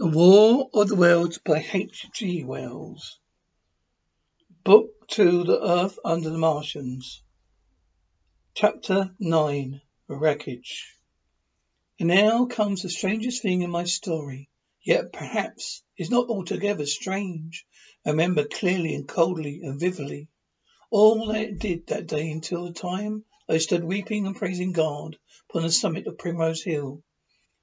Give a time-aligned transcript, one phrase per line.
[0.00, 2.44] The War of the Worlds by H.G.
[2.44, 3.18] Wells.
[4.64, 7.22] Book 2 The Earth Under the Martians.
[8.54, 10.96] Chapter 9 Wreckage.
[11.98, 14.48] And now comes the strangest thing in my story,
[14.82, 17.66] yet perhaps it's not altogether strange.
[18.06, 20.28] I remember clearly and coldly and vividly
[20.90, 25.18] all that it did that day until the time I stood weeping and praising God
[25.50, 27.02] upon the summit of Primrose Hill,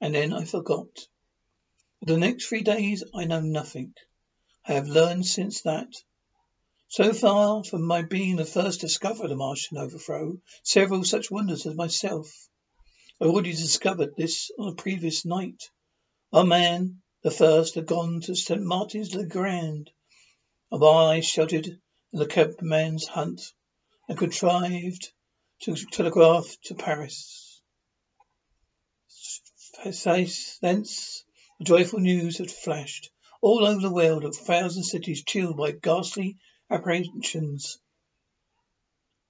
[0.00, 0.88] and then I forgot.
[2.02, 3.94] For the next three days I know nothing.
[4.66, 5.86] I have learned since that.
[6.88, 11.64] So far from my being the first to discover the Martian overthrow, several such wonders
[11.64, 12.48] as myself.
[13.20, 15.62] I already discovered this on a previous night.
[16.32, 18.60] Our man, the first, had gone to St.
[18.60, 19.88] Martin's le Grand,
[20.70, 21.68] while I shouted
[22.12, 23.38] in the cabman's hut
[24.08, 25.12] and contrived
[25.60, 27.62] to telegraph to Paris.
[29.84, 31.24] Thence
[31.58, 33.08] the joyful news had flashed
[33.40, 36.36] all over the world of thousand cities chilled by ghastly
[36.68, 37.78] apprehensions.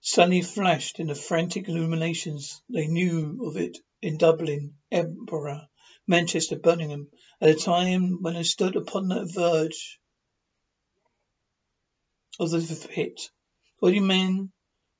[0.00, 2.60] Suddenly flashed in the frantic illuminations.
[2.68, 5.68] They knew of it in Dublin, Edinburgh,
[6.08, 10.00] Manchester, Birmingham, at a time when I stood upon the verge
[12.40, 13.30] of the pit.
[13.78, 14.50] Forty men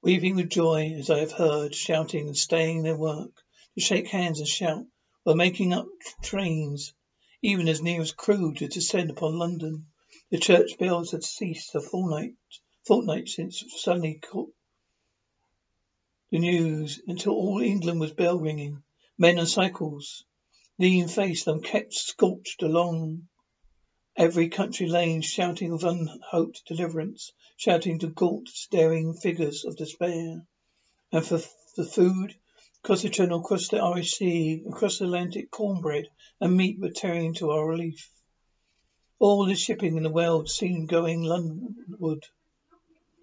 [0.00, 3.32] weeping with joy, as I have heard, shouting and staying their work,
[3.74, 4.84] to shake hands and shout,
[5.24, 5.88] were making up
[6.22, 6.94] trains,
[7.46, 9.86] even as near as Crewe to descend upon London.
[10.30, 12.34] The church bells had ceased a fortnight,
[12.84, 14.52] fortnight since suddenly caught
[16.32, 18.82] the news until all England was bell ringing.
[19.16, 20.24] Men on cycles,
[20.76, 23.28] lean faced and kept scorched along
[24.16, 30.44] every country lane, shouting of unhoped deliverance, shouting to gaunt, staring figures of despair.
[31.12, 31.40] And for
[31.76, 32.34] the food,
[32.86, 36.06] across the Channel, across the Irish Sea, across the Atlantic, cornbread
[36.40, 38.08] and meat were tearing to our relief.
[39.18, 42.22] All the shipping in the world seemed going Londonward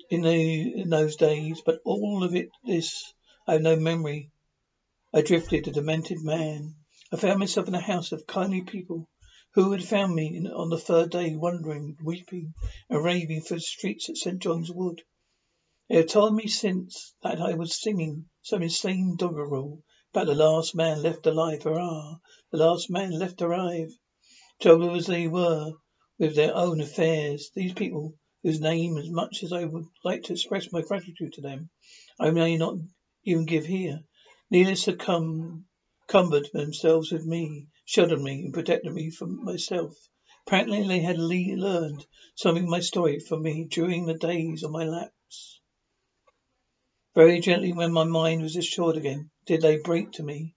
[0.09, 3.13] in, the, in those days, but all of it, this,
[3.47, 4.31] I have no memory.
[5.13, 6.75] I drifted a demented man.
[7.13, 9.07] I found myself in a house of kindly people
[9.53, 12.53] who had found me in, on the third day wandering, weeping,
[12.89, 14.39] and raving through the streets at St.
[14.39, 15.03] John's Wood.
[15.89, 19.83] They have told me since that I was singing some insane doggerel
[20.13, 21.63] about the last man left alive.
[21.63, 22.19] Hurrah!
[22.51, 23.89] The last man left alive.
[24.61, 25.73] Troubled as they were
[26.17, 30.31] with their own affairs, these people, whose name, as much as I would like to
[30.31, 31.69] express my gratitude to them,
[32.17, 32.77] I may not
[33.25, 34.05] even give here,
[34.49, 35.65] needless to come
[36.07, 39.97] cumbered themselves with me, sheltered me, and protected me from myself.
[40.47, 42.05] Apparently they had learned
[42.35, 45.11] something of my story from me during the days on my lapse.
[47.15, 50.55] Very gently, when my mind was assured again, did they break to me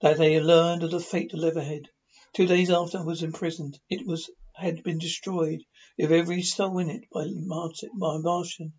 [0.00, 1.88] that they had learned of the fate of Leatherhead.
[2.32, 5.64] Two days after I was imprisoned, it was had been destroyed,
[5.98, 8.72] with every soul in it by, Martin, by Martian.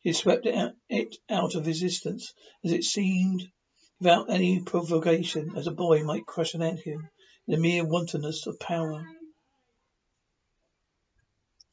[0.00, 2.32] He swept it out, it out of existence,
[2.62, 3.50] as it seemed
[3.98, 7.00] without any provocation, as a boy might crush an anthill
[7.48, 9.04] in the mere wantonness of power.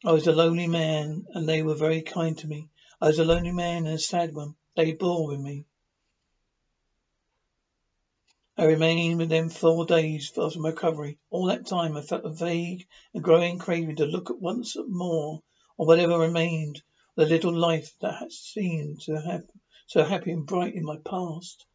[0.03, 2.69] I was a lonely man, and they were very kind to me.
[2.99, 4.55] I was a lonely man and a sad one.
[4.77, 5.65] They bore with me.
[8.55, 11.17] I remained with them four days after my recovery.
[11.31, 15.41] All that time I felt a vague and growing craving to look at once more
[15.79, 16.83] on whatever remained of
[17.15, 19.49] the little life that had seemed to have
[19.87, 21.65] so happy and bright in my past.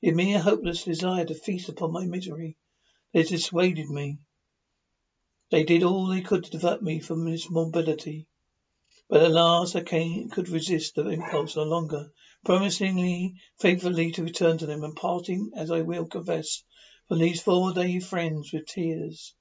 [0.00, 2.56] In mere hopeless desire to feast upon my misery,
[3.12, 4.16] they dissuaded me.
[5.50, 8.26] They did all they could to divert me from this morbidity.
[9.08, 12.10] But at last I came, could resist the impulse no longer,
[12.44, 16.64] promising faithfully to return to them, and parting, as I will confess,
[17.06, 19.32] from these four day friends with tears.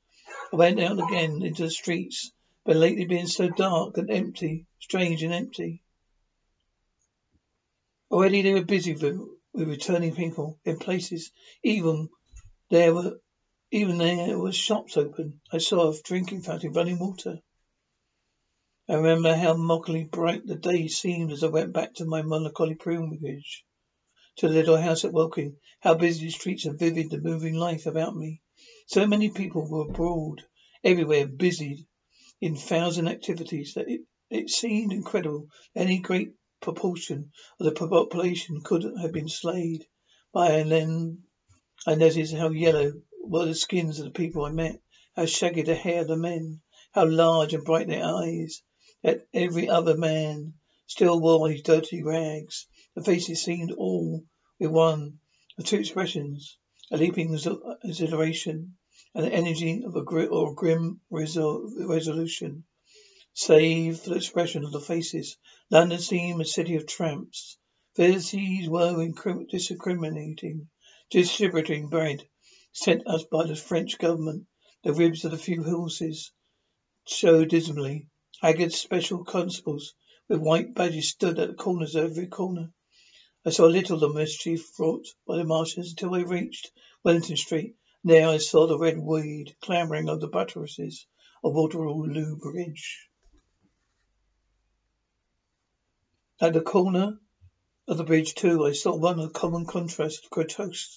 [0.54, 2.32] I went out again into the streets,
[2.64, 5.82] but lately been so dark and empty, strange and empty.
[8.12, 9.20] Already they were busy with
[9.56, 11.32] with returning people in places.
[11.64, 12.10] Even
[12.70, 13.20] there were,
[13.72, 15.42] even there were shops open.
[15.52, 17.40] I saw a drinking fountain, running water.
[18.88, 22.76] I remember how mockingly bright the day seemed as I went back to my melancholy
[22.76, 23.66] pilgrimage
[24.36, 25.58] to the little house at Woking.
[25.80, 28.42] How busy the streets and vivid the moving life about me.
[28.86, 30.44] So many people were abroad.
[30.84, 31.88] everywhere busied
[32.40, 38.84] in thousand activities that it, it seemed incredible any great proportion of the population could
[39.02, 39.84] have been slayed
[40.32, 41.24] by and then
[41.88, 44.80] I noticed how yellow were the skins of the people I met,
[45.16, 46.62] how shaggy the hair of the men,
[46.92, 48.62] how large and bright their eyes.
[49.06, 50.56] Yet every other man
[50.88, 52.66] still wore his dirty rags.
[52.96, 54.26] The faces seemed all
[54.58, 55.20] with one
[55.60, 56.58] of two expressions,
[56.90, 57.32] a leaping
[57.84, 58.78] exhilaration
[59.14, 62.64] and the energy of a gr- or grim resol- resolution.
[63.36, 65.38] Save for the expression of the faces,
[65.70, 67.60] London seemed a city of tramps.
[67.96, 70.68] Pharisees were incrim- discriminating,
[71.12, 72.28] distributing bread
[72.72, 74.48] sent us by the French government.
[74.84, 76.32] The ribs of the few horses
[77.06, 78.10] showed dismally.
[78.46, 79.96] Haggard special constables
[80.30, 82.72] with white badges stood at the corners of every corner.
[83.44, 86.72] I saw little of the mischief wrought by the Martians until I reached
[87.04, 87.76] Wellington Street.
[88.04, 91.08] There I saw the red weed clambering over the buttresses
[91.44, 93.10] of Waterloo Bridge.
[96.40, 97.20] At the corner
[97.88, 100.92] of the bridge, too, I saw one of the common contrasts of grotesque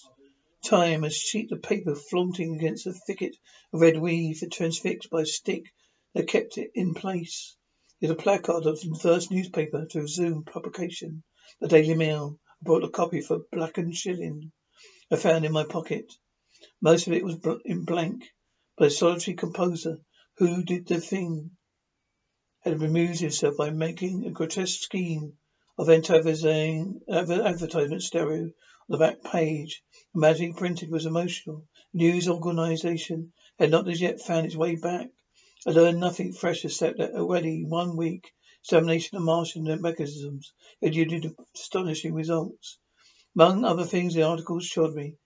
[0.63, 3.35] time, a sheet of paper flaunting against a thicket
[3.73, 5.65] of red weed transfixed by a stick
[6.19, 7.57] that kept it in place.
[8.01, 11.23] It a placard of the first newspaper to resume publication
[11.61, 12.41] the Daily Mail.
[12.61, 14.51] I bought a copy for a blackened shilling.
[15.13, 16.13] I found in my pocket.
[16.81, 18.25] Most of it was in blank,
[18.77, 20.01] but a solitary composer
[20.39, 21.53] who did the thing
[22.63, 25.35] had amused himself by making a grotesque scheme
[25.79, 28.53] of advertisement stereo on
[28.89, 29.85] the back page.
[30.15, 31.69] The magic printed was emotional.
[31.95, 35.11] News organization had not as yet found its way back.
[35.67, 38.31] I learned nothing fresh except that already one week
[38.63, 42.79] examination of Martian mechanisms had yielded astonishing results.
[43.35, 45.17] Among other things, the articles showed me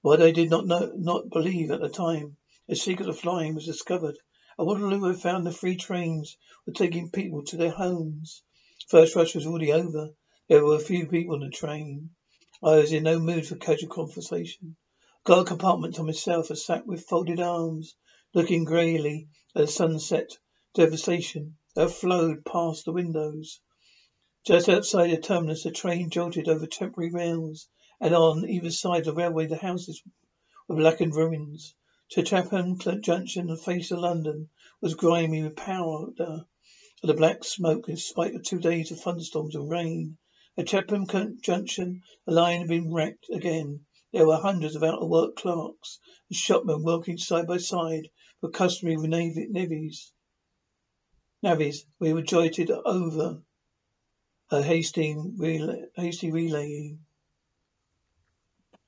[0.00, 2.36] what I did not know, not believe at the time.
[2.66, 4.18] The secret of flying was discovered.
[4.58, 6.36] At Waterloo, I found the free trains
[6.66, 8.42] were taking people to their homes.
[8.88, 10.10] First rush was already over.
[10.48, 12.10] There were a few people on the train.
[12.60, 14.74] I was in no mood for casual conversation.
[15.22, 17.94] Got a compartment to myself, I sat with folded arms,
[18.34, 20.36] looking greyly the sunset
[20.74, 23.58] devastation that flowed past the windows.
[24.44, 27.66] Just outside the terminus, the train jolted over temporary rails,
[27.98, 30.02] and on either side of the railway, the houses
[30.68, 31.74] were blackened ruins.
[32.10, 34.50] To Clapham Junction, the face of London
[34.82, 36.44] was grimy with powder
[37.00, 40.18] and the black smoke in spite of two days of thunderstorms and rain.
[40.58, 41.06] At Clapham
[41.40, 43.86] Junction, the line had been wrecked again.
[44.12, 45.98] There were hundreds of out-of-work clerks
[46.28, 48.10] and shopmen working side by side
[48.46, 48.96] for customary
[49.48, 50.12] navies.
[51.42, 53.42] Navvies, we were jolted over
[54.50, 57.00] a hasty, relay, hasty relaying.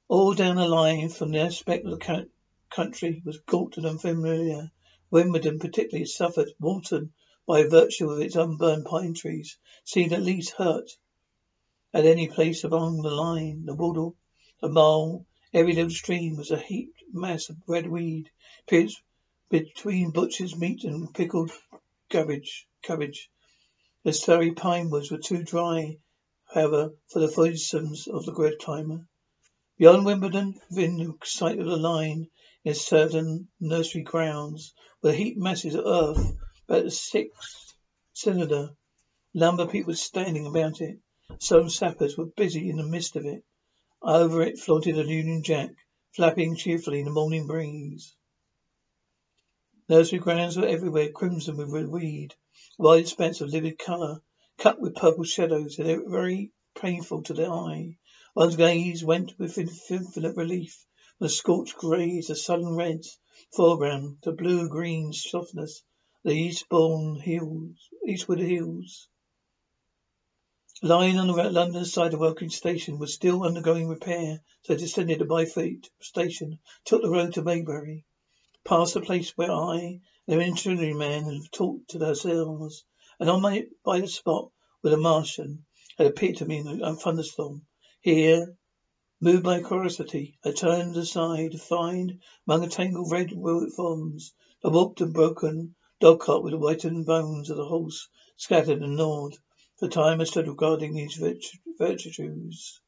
[0.06, 2.28] All down the line from the aspect of the
[2.70, 4.70] country was gaunt and unfamiliar.
[5.10, 6.52] Wimbledon particularly suffered.
[6.60, 7.12] Walton,
[7.44, 10.88] by virtue of its unburned pine trees, seemed at least hurt.
[11.92, 14.14] At any place along the line, the waddle,
[14.60, 18.30] the mole, every little stream was a heaped mass of red weed.
[19.50, 21.50] Between butcher's meat and pickled
[22.10, 23.30] cabbage, cabbage.
[24.02, 25.96] The Surrey pine woods were too dry,
[26.52, 29.06] however, for the foedoms of the great climber.
[29.78, 32.28] Beyond Wimbledon, within sight of the line,
[32.62, 36.36] in certain nursery grounds, were heaped masses of earth
[36.68, 37.74] about a six
[38.12, 38.76] cylinder.
[39.32, 40.98] Lumber people standing about it.
[41.38, 43.44] Some sappers were busy in the midst of it.
[44.02, 45.70] Over it floated a Union Jack,
[46.14, 48.14] flapping cheerfully in the morning breeze.
[49.90, 52.34] Nursery grounds were everywhere crimson with red weed,
[52.76, 54.20] wide expanse of livid colour,
[54.58, 57.96] cut with purple shadows, and very painful to the eye.
[58.36, 60.84] One's gaze went with infinite relief
[61.16, 63.18] from the scorched greys, the sudden reds
[63.56, 65.82] foreground, to blue-green softness,
[66.22, 69.08] the eastbourne hills, eastward hills.
[70.82, 75.18] Lying on the London side of Woking Station was still undergoing repair, so I descended
[75.20, 78.04] the Byfleet station, took the road to Maybury
[78.64, 82.84] past the place where I and the engineering man had talked to ourselves,
[83.18, 84.50] and on my by the spot
[84.80, 85.64] where the Martian
[85.96, 87.66] had appeared to me in a thunderstorm.
[88.00, 88.46] Here, uh,
[89.20, 94.70] moved by curiosity, I turned aside to find among a tangle of red fronds the
[94.70, 99.36] warped and broken dog cart with the whitened bones of the horse scattered and gnawed.
[99.78, 101.14] For a time I stood regarding these
[101.78, 102.80] virtues.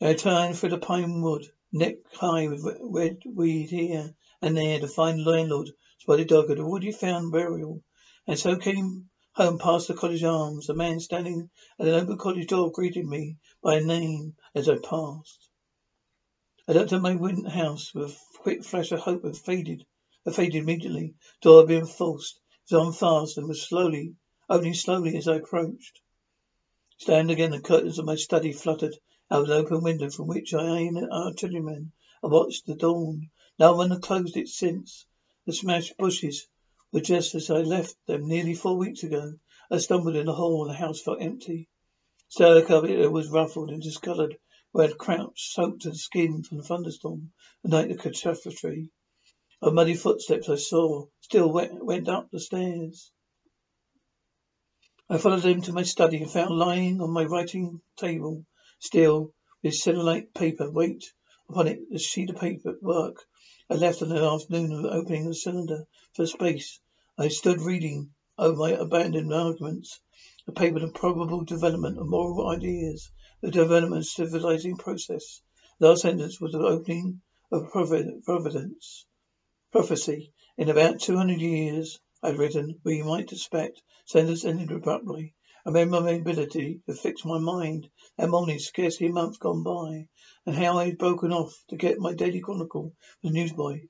[0.00, 4.08] I turned through the pine wood neck high with red weed here
[4.40, 7.82] and there to find landlord Spotted Dog had already found burial,
[8.28, 10.68] and so came home past the cottage arms.
[10.68, 11.48] A man standing
[11.80, 15.48] at an open cottage door greeted me by name as I passed.
[16.68, 19.82] I looked at my wooden house with a quick flash of hope and faded
[20.24, 21.14] I faded immediately.
[21.40, 22.38] Door had been forced.
[22.70, 24.14] It was unfastened and was slowly,
[24.48, 26.00] opening slowly as I approached.
[26.98, 28.94] Stand again, the curtains of my study fluttered
[29.30, 33.30] of the open window from which I aimed at artillerymen and watched the dawn.
[33.58, 35.06] No one had closed it since.
[35.46, 36.46] The smashed bushes
[36.92, 39.34] were just as I left them nearly four weeks ago.
[39.70, 41.68] I stumbled in the hall and the house felt empty.
[42.36, 44.36] The carpet was ruffled and discolored
[44.72, 48.02] where I had crouched, soaked to the skin from the thunderstorm the night of the
[48.02, 48.90] catastrophe.
[49.62, 53.10] Of muddy footsteps I saw, still went, went up the stairs.
[55.08, 58.44] I followed them to my study and found lying on my writing table,
[58.84, 61.04] still, with cellulite paper weight
[61.48, 63.16] upon it, the sheet of paper work
[63.70, 66.80] I left on the afternoon of the opening of the cylinder for space.
[67.16, 70.00] I stood reading over my abandoned arguments,
[70.44, 73.10] the paper the probable development of moral ideas,
[73.40, 75.40] the development of civilizing process.
[75.78, 79.06] The last sentence was the opening of providence.
[79.72, 80.30] Prophecy.
[80.58, 85.34] In about two hundred years, I'd written, you might expect, sentence ended abruptly.
[85.66, 87.88] I remember my ability to fix my mind.
[88.18, 90.08] That morning, scarcely a month gone by,
[90.44, 92.92] and how I had broken off to get my daily chronicle
[93.22, 93.80] from the newsboy.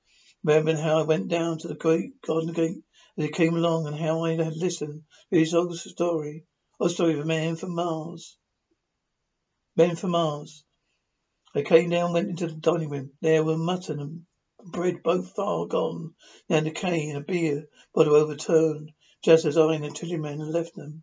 [0.45, 2.85] Remember how I went down to the great garden gate
[3.19, 6.45] as he came along, and how I had listened to his old story,
[6.79, 8.39] old story of a man from Mars.
[9.75, 10.63] Men from Mars.
[11.57, 13.11] I came down, went into the dining room.
[13.21, 14.27] There were mutton and
[14.71, 16.15] bread both far gone,
[16.49, 18.93] now decaying, and a beer bottle overturned,
[19.25, 21.03] just as I and the artilleryman had left them.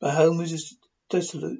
[0.00, 0.76] My home was
[1.10, 1.58] desolate,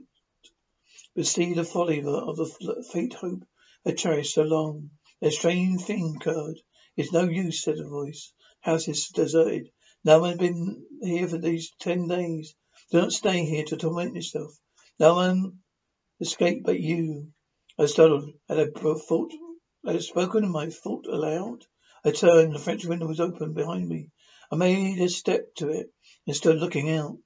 [1.22, 3.42] see the folly of the faint hope
[3.84, 4.90] I cherished so long.
[5.20, 6.60] A strange thing occurred.
[6.96, 8.32] It's no use, said a voice.
[8.60, 9.72] House is deserted.
[10.04, 12.54] No one has been here for these ten days.
[12.92, 14.56] Do not stay here to torment yourself.
[15.00, 15.58] No one
[16.20, 17.32] escaped but you.
[17.76, 19.32] I startled at a thought
[19.84, 21.64] I had spoken and my thought aloud.
[22.04, 24.10] I turned, the French window was open behind me.
[24.52, 25.92] I made a step to it
[26.24, 27.18] and stood looking out.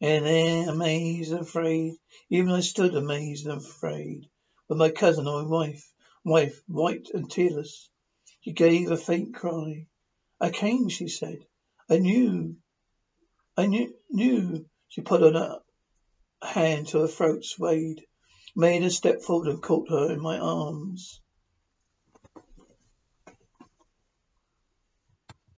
[0.00, 1.96] And there, amazed and afraid,
[2.30, 4.28] even I stood amazed and afraid,
[4.68, 5.92] with my cousin, my wife,
[6.24, 7.90] wife, white and tearless.
[8.40, 9.86] She gave a faint cry.
[10.40, 11.44] I came, she said.
[11.90, 12.56] I knew.
[13.56, 14.66] I knew, knew.
[14.88, 15.62] She put a
[16.40, 18.06] hand to her throat, swayed,
[18.54, 21.20] made a step forward and caught her in my arms.